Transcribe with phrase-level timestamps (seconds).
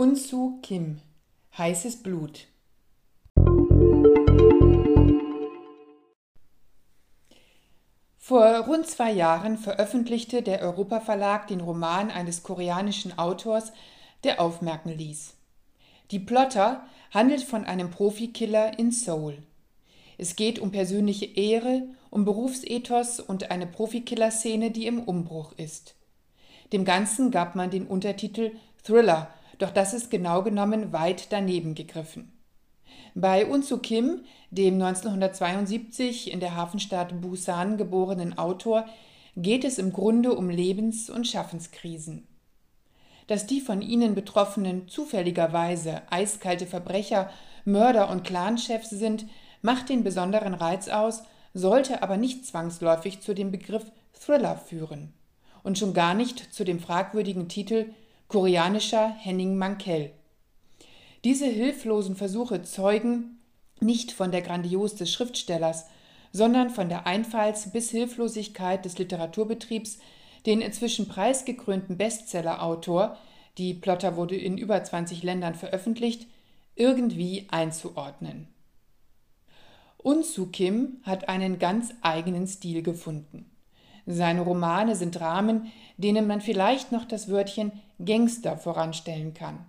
[0.00, 1.00] Unsu Kim
[1.56, 2.46] Heißes Blut
[8.16, 13.72] Vor rund zwei Jahren veröffentlichte der Europa Verlag den Roman eines koreanischen Autors,
[14.22, 15.34] der aufmerken ließ.
[16.12, 19.42] Die Plotter handelt von einem Profikiller in Seoul.
[20.16, 25.96] Es geht um persönliche Ehre, um Berufsethos und eine Profikiller-Szene, die im Umbruch ist.
[26.72, 28.52] Dem Ganzen gab man den Untertitel
[28.84, 32.32] Thriller, doch das ist genau genommen weit daneben gegriffen.
[33.14, 38.86] Bei Unsu Kim, dem 1972 in der Hafenstadt Busan geborenen Autor,
[39.36, 42.26] geht es im Grunde um Lebens- und Schaffenskrisen.
[43.26, 47.30] Dass die von ihnen Betroffenen zufälligerweise eiskalte Verbrecher,
[47.64, 49.26] Mörder und Clanchefs sind,
[49.60, 51.22] macht den besonderen Reiz aus,
[51.54, 55.12] sollte aber nicht zwangsläufig zu dem Begriff Thriller führen
[55.62, 57.92] und schon gar nicht zu dem fragwürdigen Titel
[58.28, 60.12] koreanischer Henning Mankell.
[61.24, 63.40] Diese hilflosen Versuche zeugen
[63.80, 65.86] nicht von der Grandios des Schriftstellers,
[66.30, 69.98] sondern von der Einfalls- bis Hilflosigkeit des Literaturbetriebs,
[70.46, 73.16] den inzwischen preisgekrönten Bestsellerautor,
[73.56, 76.28] die Plotter wurde in über 20 Ländern veröffentlicht,
[76.76, 78.48] irgendwie einzuordnen.
[79.96, 83.50] Unsu Kim hat einen ganz eigenen Stil gefunden.
[84.10, 89.66] Seine Romane sind Dramen, denen man vielleicht noch das Wörtchen Gangster voranstellen kann.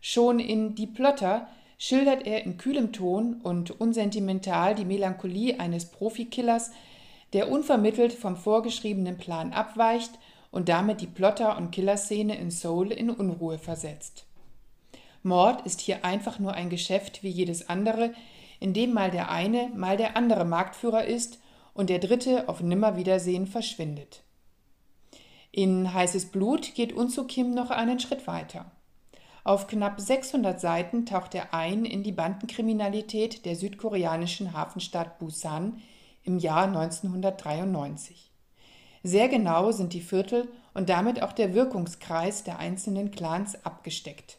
[0.00, 6.70] Schon in Die Plotter schildert er in kühlem Ton und unsentimental die Melancholie eines Profikillers,
[7.32, 10.12] der unvermittelt vom vorgeschriebenen Plan abweicht
[10.52, 14.24] und damit die Plotter- und Killerszene in Seoul in Unruhe versetzt.
[15.24, 18.14] Mord ist hier einfach nur ein Geschäft wie jedes andere,
[18.60, 21.40] in dem mal der eine, mal der andere Marktführer ist
[21.74, 24.22] und der dritte auf Nimmerwiedersehen verschwindet.
[25.50, 28.72] In Heißes Blut geht Unsu Kim noch einen Schritt weiter.
[29.44, 35.82] Auf knapp 600 Seiten taucht er ein in die Bandenkriminalität der südkoreanischen Hafenstadt Busan
[36.22, 38.30] im Jahr 1993.
[39.02, 44.38] Sehr genau sind die Viertel und damit auch der Wirkungskreis der einzelnen Clans abgesteckt.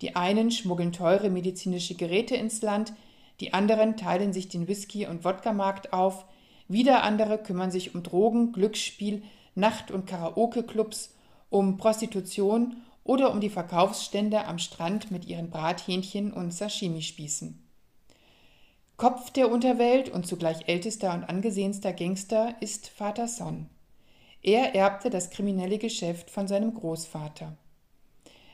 [0.00, 2.94] Die einen schmuggeln teure medizinische Geräte ins Land,
[3.40, 6.24] die anderen teilen sich den Whisky- und Wodka-Markt auf,
[6.72, 9.22] wieder andere kümmern sich um Drogen, Glücksspiel,
[9.54, 11.14] Nacht- und Karaoke-Clubs,
[11.50, 17.58] um Prostitution oder um die Verkaufsstände am Strand mit ihren Brathähnchen und Sashimi-Spießen.
[18.96, 23.68] Kopf der Unterwelt und zugleich ältester und angesehenster Gangster ist Vater Son.
[24.42, 27.56] Er erbte das kriminelle Geschäft von seinem Großvater.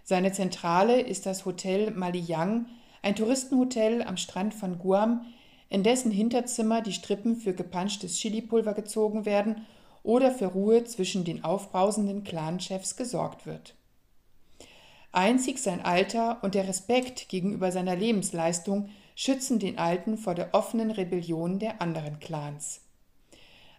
[0.04, 2.66] Seine Zentrale ist das Hotel Maliyang,
[3.02, 5.26] ein Touristenhotel am Strand von Guam,
[5.68, 9.66] in dessen Hinterzimmer die Strippen für gepanschtes Chilipulver gezogen werden
[10.02, 13.74] oder für Ruhe zwischen den aufbrausenden Clanchefs gesorgt wird.
[15.12, 20.90] Einzig sein Alter und der Respekt gegenüber seiner Lebensleistung schützen den Alten vor der offenen
[20.90, 22.82] Rebellion der anderen Clans.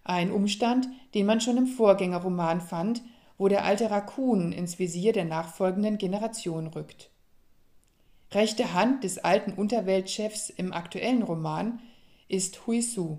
[0.03, 3.03] Ein Umstand, den man schon im Vorgängerroman fand,
[3.37, 7.09] wo der alte Raccoon ins Visier der nachfolgenden Generation rückt.
[8.31, 11.79] Rechte Hand des alten Unterweltchefs im aktuellen Roman
[12.27, 13.17] ist Hui Su.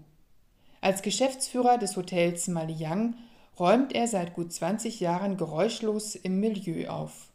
[0.81, 3.17] Als Geschäftsführer des Hotels Maliyang
[3.59, 7.29] räumt er seit gut 20 Jahren geräuschlos im Milieu auf.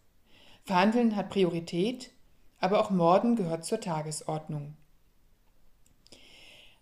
[0.63, 2.11] Verhandeln hat Priorität,
[2.61, 4.75] aber auch Morden gehört zur Tagesordnung.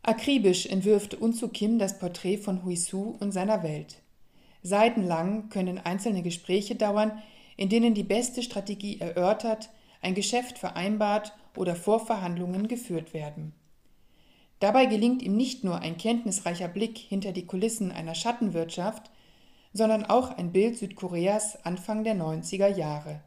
[0.03, 4.01] Akribisch entwirft Unzu Kim das Porträt von Hui Su und seiner Welt.
[4.61, 7.23] Seitenlang können einzelne Gespräche dauern,
[7.57, 9.69] in denen die beste Strategie erörtert,
[10.03, 13.53] ein Geschäft vereinbart oder Vorverhandlungen geführt werden.
[14.59, 19.11] Dabei gelingt ihm nicht nur ein kenntnisreicher Blick hinter die Kulissen einer Schattenwirtschaft,
[19.73, 23.21] sondern auch ein Bild Südkoreas Anfang der 90er Jahre.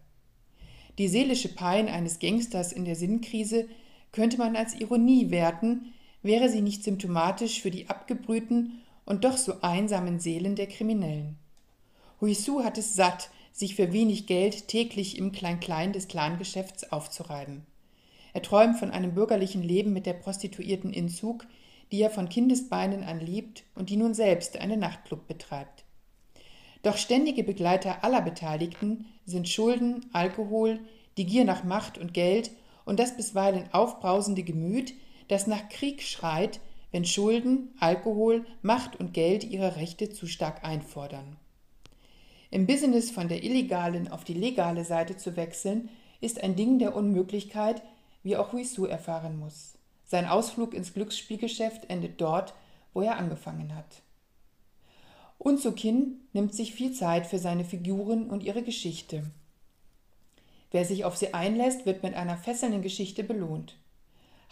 [0.98, 3.68] Die seelische Pein eines Gangsters in der Sinnkrise
[4.12, 9.60] könnte man als Ironie werten, wäre sie nicht symptomatisch für die abgebrühten und doch so
[9.60, 11.36] einsamen Seelen der Kriminellen.
[12.20, 17.64] Huisu hat es satt, sich für wenig Geld täglich im Klein-Klein des Clangeschäfts aufzureiben.
[18.34, 21.46] Er träumt von einem bürgerlichen Leben mit der Prostituierten Inzug,
[21.90, 25.84] die er von Kindesbeinen an liebt und die nun selbst einen Nachtclub betreibt.
[26.82, 30.78] Doch ständige Begleiter aller Beteiligten sind Schulden, Alkohol,
[31.16, 32.50] die Gier nach Macht und Geld
[32.84, 34.92] und das bisweilen aufbrausende Gemüt,
[35.28, 36.60] das nach Krieg schreit,
[36.92, 41.38] wenn Schulden, Alkohol, Macht und Geld ihre Rechte zu stark einfordern.
[42.50, 45.88] Im Business von der illegalen auf die legale Seite zu wechseln,
[46.20, 47.82] ist ein Ding der Unmöglichkeit,
[48.22, 49.74] wie auch Huisu erfahren muss.
[50.04, 52.54] Sein Ausflug ins Glücksspielgeschäft endet dort,
[52.94, 54.02] wo er angefangen hat.
[55.38, 59.30] Unzukin nimmt sich viel Zeit für seine Figuren und ihre Geschichte.
[60.70, 63.76] Wer sich auf sie einlässt, wird mit einer fesselnden Geschichte belohnt.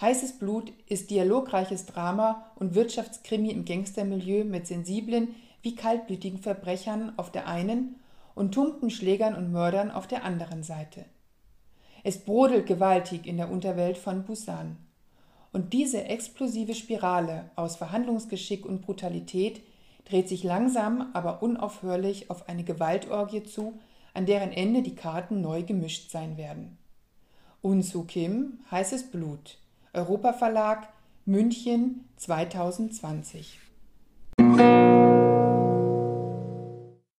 [0.00, 5.35] Heißes Blut ist dialogreiches Drama und Wirtschaftskrimi im Gangstermilieu mit sensiblen
[5.65, 7.97] wie kaltblütigen Verbrechern auf der einen
[8.35, 11.07] und tumpen Schlägern und Mördern auf der anderen Seite.
[12.03, 14.77] Es brodelt gewaltig in der Unterwelt von Busan.
[15.55, 19.63] Und diese explosive Spirale aus Verhandlungsgeschick und Brutalität
[20.05, 23.81] dreht sich langsam, aber unaufhörlich auf eine Gewaltorgie zu,
[24.13, 26.77] an deren Ende die Karten neu gemischt sein werden.
[27.63, 29.57] Unsu Kim, Heißes Blut,
[29.95, 30.89] Europa Verlag,
[31.25, 33.64] München 2020.